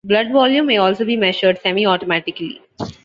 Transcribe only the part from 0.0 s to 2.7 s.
Blood Volume may also be measured semi-automatically.